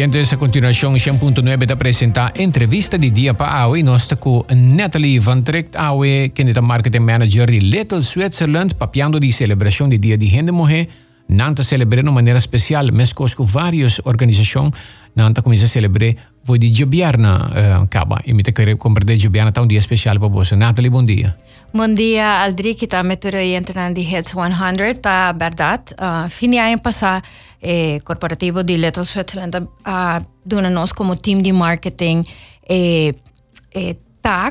[0.00, 3.80] Oyentes, a continuación, 100.9 te presenta entrevista di dia pa awe.
[3.94, 9.30] Está com Natalie Van Trekt awe, que é marketing manager de Little Switzerland, papiando di
[9.30, 10.88] celebração di dia di Hende Morrer.
[11.28, 14.72] Nanta celebrar de maneira especial, mas com várias organizações,
[15.14, 18.22] Nanta começa a celebrar voi di Giobiarna uh, Caba.
[18.24, 20.56] E mi te querer compreender Giobiarna tá um dia especial para você.
[20.56, 21.36] Natalie, bom dia.
[21.72, 25.94] Bom dia, Aldri, que está metendo entrando de Heads 100, tá verdade.
[25.94, 27.22] Uh, fim de ano passado,
[27.62, 32.24] eh, corporativo de Little Switzerland uh, como time de marketing
[32.68, 33.14] eh,
[33.72, 33.96] eh,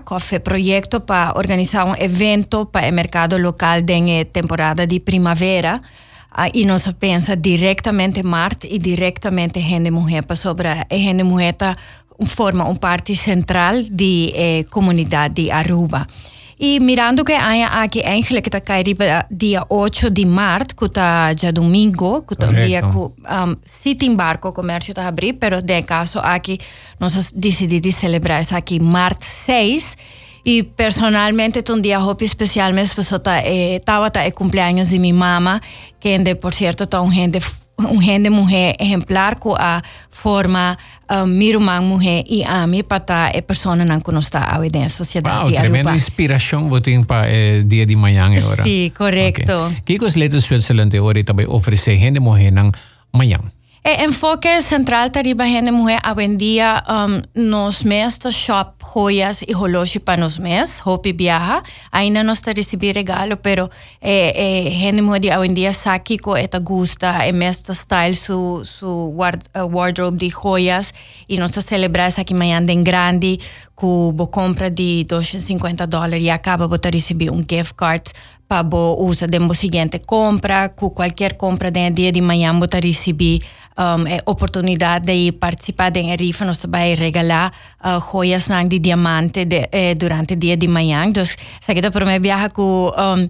[0.06, 5.82] com o para organizar um evento para o mercado local de temporada de primavera.
[6.32, 11.76] Uh, e nós pensa diretamente Marte e diretamente Gente Mulher sobre a Gente Mulher tá,
[12.26, 16.08] forma uma parte central de eh, comunidade de Aruba.
[16.60, 18.60] E mirando que há aqui eigenlijk que está
[19.32, 23.96] dia 8 de março, que está já domingo, que está um dia que um, se
[24.14, 26.58] barco o comércio está abrir, mas de caso aqui
[27.00, 29.96] nós decidimos celebrar isso aqui março 6
[30.46, 35.62] e personalmente um dia hope especialmente porque estava eh, tá, é cumpleaños de minha mama,
[35.98, 37.40] que por certo está um gente
[37.88, 40.78] um rende mulher exemplar com a forma
[41.08, 45.38] ah, uh, mirumang mulher e ame para a pessoa não conosca ao ideia da sociedade
[45.38, 45.72] wow, de Aruba.
[45.72, 48.64] Tremenda inspiração botin para eh, dia de manhã e hora.
[48.64, 49.54] Sim, sí, correto.
[49.54, 49.78] Okay.
[49.86, 52.72] Que coisa letra Suécia hoje também oferecer rende mulher não
[53.14, 53.40] manhã?
[53.82, 56.84] El enfoque central tariba gente mujer hoy en día.
[56.90, 62.52] Um, nos mes shop joyas y holoshi para nos mes, hopi viaja, ainda nos está
[62.52, 63.70] recibir regalo, pero
[64.02, 68.16] eh, eh, gente mujer de hoy en día saki ko eta gusta, e mes style
[68.16, 70.94] su, su uh, wardrobe de joyas
[71.28, 73.40] y nos celebrar aquí mañana en grande,
[73.76, 78.04] ku bo compra de 250 dólares e acaba de receber um gift card
[78.50, 83.40] para bo usa demo seguinte compra, ku qualquer compra de dia de manhã bota receber
[83.80, 89.96] um, é oportunidade de participar da rifa, nós vai regalar uh, de diamante de, eh,
[89.96, 91.06] durante dia de manhã.
[91.06, 93.30] Então, se aqui para mim viaja com um,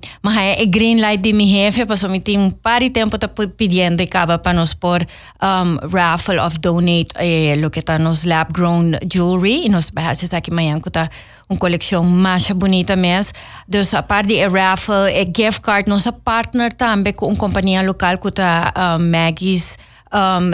[0.67, 4.05] green light de minha jefe, passou me tem um par de tempo tá pedindo e
[4.05, 8.93] acaba para nós por um, raffle of donate eh, lo que está nos lab grown
[9.11, 11.09] jewelry e nós vai fazer aqui que tá
[11.49, 13.33] uma coleção mais bonita mesmo.
[13.67, 18.17] Então, a parte de raffle, e gift card, nossa partner também com uma companhia local
[18.31, 19.75] tá uh, Maggie's
[20.13, 20.51] um,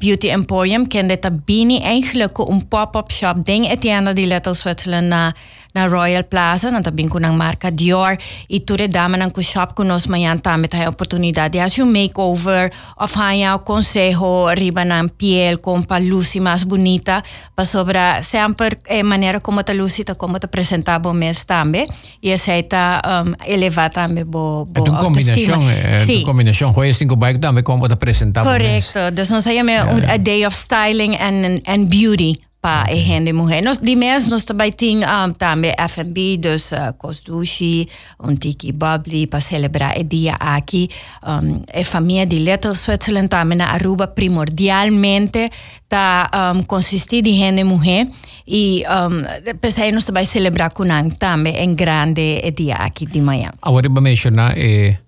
[0.00, 0.86] Beauty Emporium.
[0.86, 3.44] Kende ta bini eigenlijk een pop-up shop.
[3.44, 5.34] Ding etienda di Little Switzerland na
[5.74, 8.16] na Royal Plaza, na tabing ko ng marca Dior,
[8.48, 13.58] iture dama ng shop ko nos mayan tame tayo oportunidade as yung makeover of haya
[13.64, 15.98] consejo riba ng piel com pa
[16.40, 17.24] mas bonita.
[17.56, 21.86] Pa sobra sempre eh, manera como ta lucy ta como ta presentabo mes tambe
[22.20, 27.16] y esa ta um, eleva tambe bo, bo uma combinação é uma combinação joias cinco
[27.16, 29.10] bike tambe como ta presentabo correcto.
[29.10, 30.14] Dus nos sayame yeah.
[30.14, 32.94] a day of styling and and beauty pa okay.
[32.94, 33.32] e hen de.
[33.60, 37.88] Nos di mes nos tabay ting um, tambe F&B, dus uh, kosdushi,
[38.22, 40.86] un tiki babli, pa celebra e dia aki.
[41.26, 45.50] Um, e famiglia di Little Switzerland tambe na Aruba primordialmente
[45.88, 48.06] ta um, consisti di hen de muhe.
[48.46, 49.26] I um,
[49.58, 53.58] pesai nos tabay celebra kunang tambe en grande e dia aki di Miami.
[53.60, 54.98] Awariba mention na e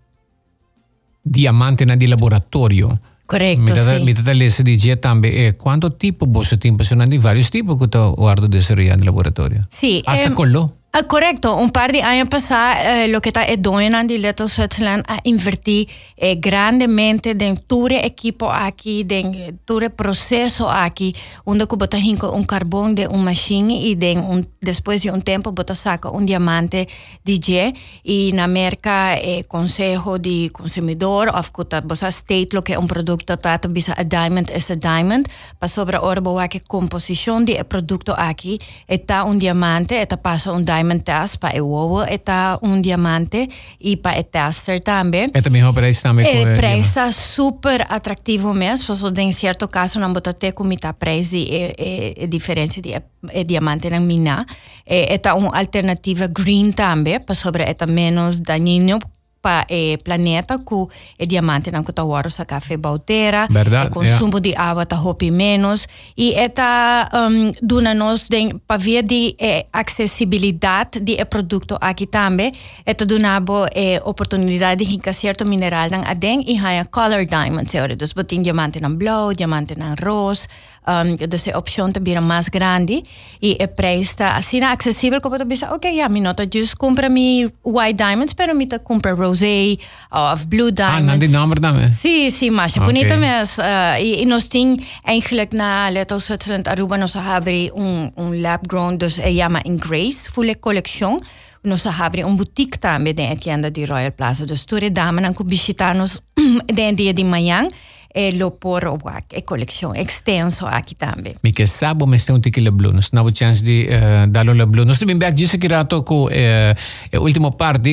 [1.23, 3.14] diamante na di laboratorio.
[3.27, 4.05] Corretto, mitä, sì.
[4.05, 7.87] mitä täällä dice tambe, eh, quanto tipo boss tempo sono di vario tipo che
[8.17, 9.65] guardo di essere in laboratorio?
[9.71, 10.03] Sì.
[10.05, 10.35] Hasta ehm...
[10.35, 10.77] con lo?
[10.97, 15.03] Ah, correcto, un par de años pasados eh, lo que está de Little Switzerland.
[15.09, 21.13] A invertir eh, grandemente en el equipo aquí, en todo el proceso aquí,
[21.45, 21.99] donde bota
[22.33, 26.27] un carbón de una máquina y de un, después de un tiempo bota saca un
[26.27, 26.87] diamante
[27.25, 31.51] DJ y en América eh, consejo de consumidor of
[31.83, 35.27] bosa state lo que un producto trata bisa a diamond es a diamond,
[35.59, 40.65] pa sobre ora boa que composición de producto aquí está un diamante, está pasa un
[40.65, 43.49] diamond diamond para o ovo está um diamante
[43.81, 45.29] e para o tester também.
[45.33, 46.27] É também o preço também.
[46.27, 51.37] É preço super atrativo mesmo, porque em certo caso não botar até como está preço
[51.37, 54.47] e é, é diferença de é, diamante na mina.
[54.87, 58.99] É, é uma alternativa green também, para sobre é menos daninho
[59.45, 60.89] pa e planeta ku
[61.21, 64.45] e diamante na kuta waru sa kafe bautera eh, Verdad, e consumo yeah.
[64.47, 65.85] di água ta hopi menos
[66.17, 72.09] e eta um, duna nos den pa via di e accessibilidade di e produto aqui
[72.09, 72.53] tambe
[72.85, 78.17] eta dunabo e oportunidade hinka certo mineral nang aden i haya color diamond teore dos
[78.17, 80.49] botin diamante nang blow diamante nang rose
[80.87, 83.03] Um, dus de opción te bira más grande
[83.41, 87.47] y el precio así accesible como te dice, ok, ya, mi nota just compra mi
[87.63, 89.79] white diamonds, pero mi te compra rosé
[90.11, 91.11] of blue diamonds.
[91.11, 92.85] Ah, die nummer dan Sí, sí, mas okay.
[92.85, 93.59] bonito mes.
[93.59, 98.61] Uh, y, y nos ting eigenlijk na Little Switzerland Aruba nos abre un, un lab
[98.69, 101.21] grown, dus se llama Grace, full collection.
[101.63, 104.45] Nos abre un boutique también de tienda di Royal Plaza.
[104.45, 106.23] Dus tu dame nan visitar-nos
[106.67, 107.69] de dia de manhã
[108.15, 109.01] loppor och
[109.31, 111.35] en kollektion extens och akitambe.
[111.41, 113.13] Mike sabo meste un tiki leblunos.
[113.13, 114.99] Navo chance di uh, dalo leblunos.
[114.99, 116.75] Tu bimbak jise kirato ku eh,
[117.11, 117.51] eh ultimo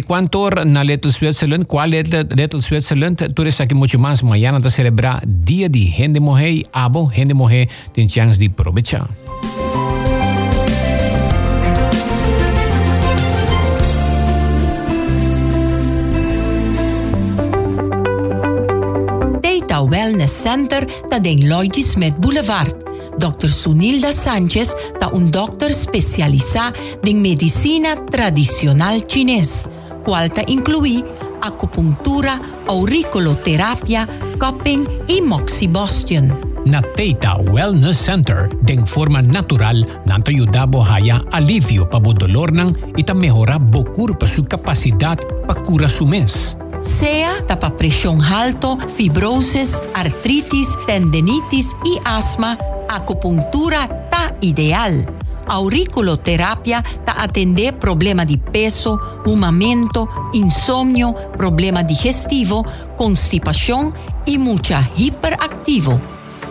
[0.07, 5.21] quanto or na Little Switzerland, qual Little Switzerland, tu resaki mucho más mañana ta celebra
[5.25, 9.07] dia di hende mohei, abo hende mohei tin chance di provecha.
[19.81, 20.01] Aproveitar.
[20.01, 22.73] Wellness Center ta den Lloyd Smith Boulevard.
[23.17, 23.49] Dr.
[23.49, 26.73] Sunilda Sanchez ta un doctor specializado
[27.03, 29.69] en medicina tradicional chinés,
[30.03, 31.03] cual ta incluí
[31.41, 34.07] acupuntura, auriculoterapia,
[34.39, 36.51] cupping y moxibustion.
[36.65, 43.13] Na Teita Wellness Center, den forma natural, nanta ayudabo haya alivio pa dolor nang ita
[43.13, 45.17] mejora bokur pa su capacidad
[45.47, 46.55] pa cura su mes
[46.85, 52.57] sea tapa presión alto, fibrosis, artritis, tendinitis y asma,
[52.89, 55.07] acupuntura ta ideal.
[55.47, 62.65] Auriculoterapia ta atender problema de peso, humamento, insomnio, problema digestivo,
[62.97, 63.93] constipación
[64.25, 65.99] y mucha hiperactivo.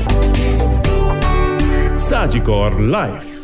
[1.94, 3.42] Sagicor Life.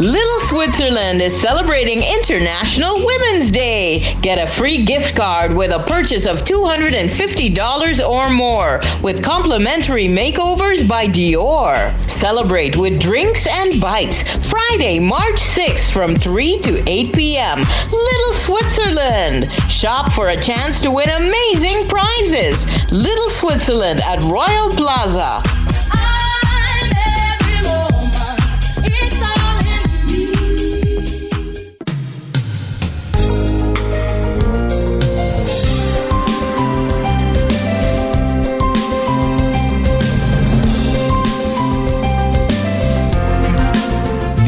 [0.00, 4.18] Little Switzerland is celebrating International Women's Day.
[4.22, 10.88] Get a free gift card with a purchase of $250 or more with complimentary makeovers
[10.88, 11.92] by Dior.
[12.10, 17.60] Celebrate with drinks and bites Friday, March 6th from 3 to 8 p.m.
[17.60, 19.52] Little Switzerland.
[19.70, 22.66] Shop for a chance to win amazing prizes.
[22.90, 25.63] Little Switzerland at Royal Plaza.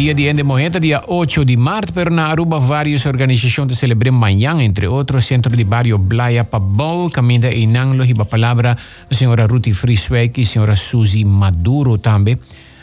[0.07, 4.63] dia de Ende Mojeta, dia 8 de março, pero en Aruba organizações de celebran manhã,
[4.63, 8.77] entre outros Centro de Barrio Blaya Pabau, Caminda e em palavra.
[9.11, 12.39] Senhora Ruti Friswijk e Senhora Suzy Maduro também.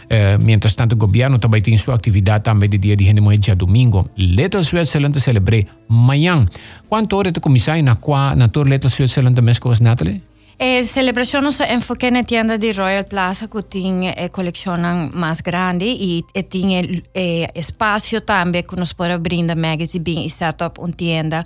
[0.10, 3.56] Eh, mientras tanto, o governo também tem sua atividade também de dia de rendemoe dia
[3.56, 4.10] domingo.
[4.18, 6.46] Letra Suécia Excelente celebrar amanhã.
[6.90, 10.22] Quanto hora de começar na qual, na tua letra Suécia Excelente, mesmo com as Natalie?
[10.66, 14.32] Eh, celebración se enfoca en la tienda de Royal Plaza que tiene eh,
[15.12, 20.80] más grande y eh, eh, espacio también que nos puede brindar magazine y set up
[20.80, 21.46] una tienda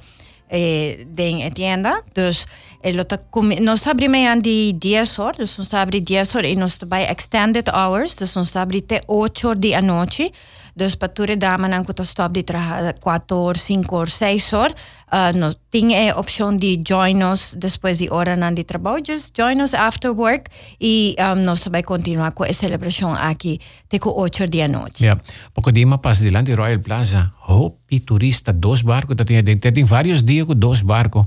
[0.49, 2.03] eh, de tienda.
[2.13, 2.45] Dus
[2.83, 2.93] eh,
[3.59, 8.17] nos abrimos de 10 horas, dus nos abre 10 horas y nos va extended hours,
[8.17, 10.31] dus nos abre 8 de la noche.
[10.77, 14.77] Dus pature dama nang kuta stop di trabajar 4 horas, 5 horas, 6 horas.
[15.33, 15.49] No,
[16.57, 19.01] de join us de hora de.
[19.03, 24.11] Just join us after work e um, nós vai continuar a celebração aqui até com
[24.11, 25.03] 8 da noite.
[25.03, 25.17] Ja,
[25.51, 30.53] porque di mapas di Lanti Royal Plaza, hopi turista, dos barcos, tem, vários dias com
[30.53, 31.25] dos barcos.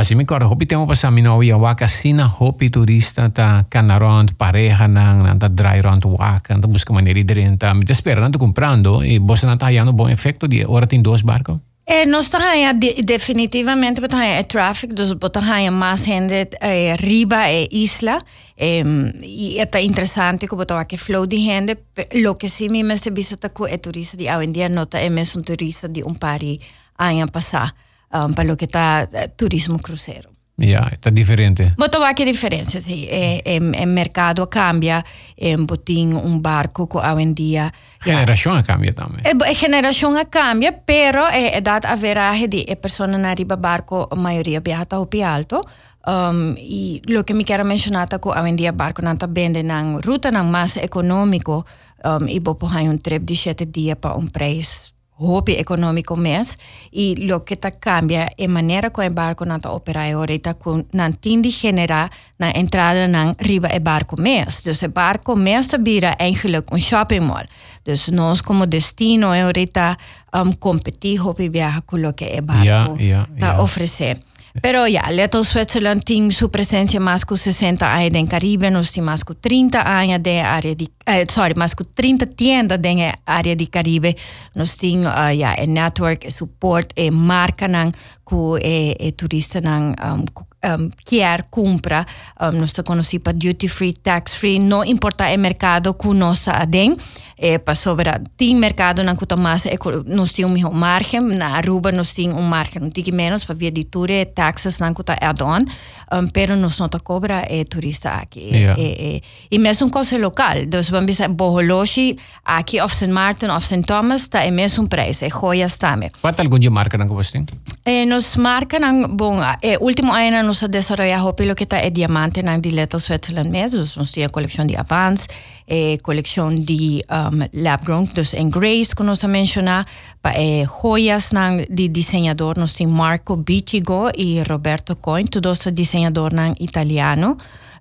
[0.00, 4.32] Assim me corre, hopi temo passar mina oia waka sina hopi turista ta cana rond,
[4.32, 9.04] pareja nang, nanta dry rond waka, nanta busca maneira iedereen ta, me espera, nanta comprando,
[9.04, 11.58] e bossa nanta hayando bom efeito de hora tem dos barcos.
[11.84, 18.22] Eh, nós estamos de, definitivamente é tráfego, dus botamos mais gente eh, riba e isla.
[18.56, 18.82] Eh,
[19.22, 21.76] e é interessante que botar que flow de gente.
[22.14, 25.10] Lo que sim me meste visita com é turista de hoje em dia nota é
[25.10, 26.58] mesmo turista de um par de
[26.96, 27.74] anos passar
[28.12, 30.30] um, per lo che sta eh, turismo crucero.
[30.60, 31.72] Yeah, è diferente.
[31.74, 33.08] Boto va differenza, sì.
[33.10, 35.02] Il mercato cambia,
[35.34, 37.72] e un botín, un barco hoy en día.
[38.04, 38.18] Yeah.
[38.18, 39.34] Generación cambia anche.
[39.36, 44.20] La generazione cambia, però è data dat averaje di e persone in arriba barco, la
[44.20, 45.60] mayoría viaja a più alto.
[46.06, 49.60] Um, y lo que mi quiero mencionar es que hoy en día barco nanta vende
[49.60, 51.64] una ruta, en más económico,
[52.04, 56.56] um, y bopo hay un trip de 7 días per un prezzo hobby econômico mês
[56.92, 60.54] e lo que tá cambia é a maneira como o barco não tá opera ahorita
[60.54, 64.62] com não tem de generar na entrada na riba e barco mês.
[64.62, 67.46] Dus o barco mês vira eigenlijk um shopping mall.
[67.84, 69.96] Dus nós como destino ahorita
[70.34, 74.29] um, competir hobby viajar com o que o barco yeah, yeah, tá yeah.
[74.60, 79.06] Pero ja, Little Switzerland tem sua presença mais com 60 anos no Caribe, nós temos
[79.06, 83.54] mais com 30 anos de área de, uh, sorry, mais com 30 tiendas na área
[83.54, 84.16] de Caribe.
[84.54, 87.92] Nós temos uh, ja, um network, um suporte, e marca nang,
[88.24, 90.24] ku e, e turista nang um,
[90.64, 92.04] um, quer compra,
[92.40, 96.96] um, nós conhecemos para duty free, tax free, não importa o mercado que nós adem,
[97.36, 99.66] é para sobra, tem mercado na kuta mais,
[100.04, 103.70] nós temos um margem, na Aruba nós temos um margem, não tem menos para via
[103.70, 105.64] de tudo, taxas na kuta add-on,
[106.12, 108.50] um, pero nós não cobra é turista aqui.
[108.50, 108.80] Yeah.
[108.80, 113.08] É, é, e mesmo coisa local, então vamos dizer, Boholoshi, aqui of St.
[113.08, 113.82] Martin, of St.
[113.82, 116.10] Thomas, está é mesmo preço, é joias também.
[116.20, 117.46] Qual é alguma marca que você tem?
[117.84, 122.42] Eh, nos marca bom eh, último ano anos să desarrolla Hopilo, que está é diamante
[122.42, 123.96] na Dileta Switzerland Mesos.
[123.96, 125.28] Nós temos coleção de Avance,
[125.66, 129.86] eh, coleção de um, Labgrunk, dus em Grace, que nós mencionamos,
[130.24, 137.36] eh, joias na, de desenhador, nos temos Marco Bitigo e Roberto Coin, todos desenhadores italianos.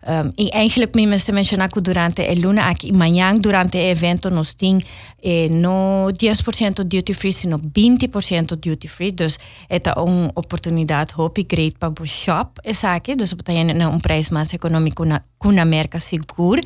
[0.08, 1.34] Um, e eigenlijk mi meste
[1.68, 4.82] que durante el luna aqui manhã durante evento nos tin
[5.22, 9.13] eh, no 10% duty free sino 20% duty free.
[9.13, 9.38] Dus
[9.68, 12.79] het is een opportuniteit hoop great para shop is
[13.15, 16.62] dus op een, een prijs mais econômico na com a marca segura.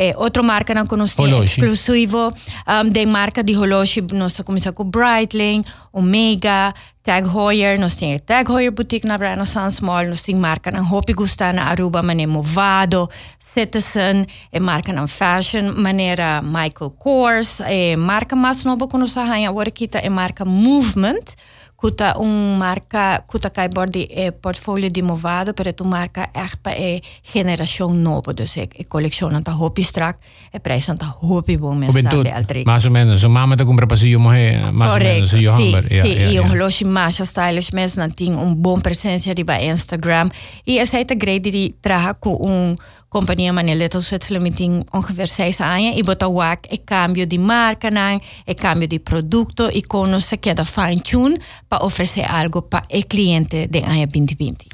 [0.00, 5.64] Eh, outra marca não conhecia exclusivo um, de marca de relógio, nós começamos com Breitling,
[5.92, 10.82] Omega, Tag Heuer, nós temos Tag Heuer boutique na Renaissance Mall, nós temos marca na
[10.82, 17.96] Hopi Gusta na Aruba, maneira Movado, Citizen, e marca na Fashion, maneira Michael Kors, e
[17.96, 21.24] marca mais nova que nós agora kita é marca Movement,
[21.78, 26.58] kuta un marca, kuta kai bordi eh, é portfolio di movado, per tu marca echt
[26.60, 28.32] pa é então e generation nobo.
[28.32, 30.18] Dus ik, ik collectie aan de hobby strak,
[30.50, 32.64] e prijs aan de hobby boom en sabe altri.
[32.64, 35.10] Más o menos, o mama te compra pasillo moje, más Correct.
[35.10, 35.88] o menos, yo sí, hambre.
[35.88, 39.44] Yeah, sí, yeah, y un horloge más stylish mes na ting un bom presencia di
[39.44, 40.30] ba Instagram.
[40.66, 42.76] e Y esa ita é grade di traha ku un
[43.08, 47.88] companhia Maneletos Switzerland tem ongeveer seis anos e bota wak e cambio de marca
[48.46, 51.36] e cambio de produto e conosce que da fine tune
[51.68, 54.66] para oferecer algo para o cliente de ano 2020.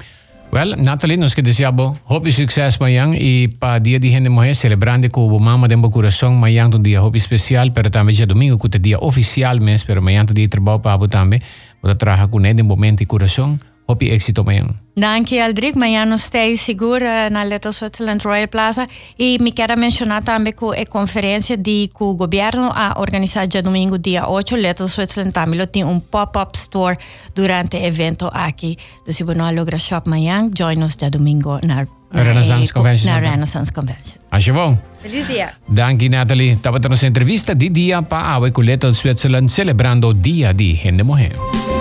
[0.53, 5.09] Well, Nathalie, nós que desejamos hope sucesso amanhã e para dia de gente mulher celebrando
[5.09, 8.77] com o mama de coração amanhã um dia hope especial, pero também já domingo que
[8.77, 11.41] é dia oficial mês, pero amanhã um dia trabalho para também,
[11.81, 13.59] para trabalhar com ele de momento e coração.
[13.87, 14.65] Hopi éxito amanhã.
[14.97, 15.75] Danke, Aldric.
[15.75, 18.87] Amanhã nós estamos segura na Little Switzerland Royal Plaza.
[19.19, 23.61] E me quero mencionar também que a conferência de que o governo a organizar dia
[23.61, 26.97] domingo, dia 8, Little Switzerland também tem um pop-up store
[27.35, 28.77] durante o evento aqui.
[29.01, 33.11] Então, se você não logra shop amanhã, join dia domingo na Renaissance Convention.
[33.11, 34.17] Na Renaissance Convention.
[34.31, 34.77] Acho bom.
[35.01, 35.53] Feliz dia.
[35.67, 36.55] Danke, Natalie.
[36.55, 41.74] Tapos na entrevista di dia pa awe Little Switzerland celebrando Dia di Gente Mujer.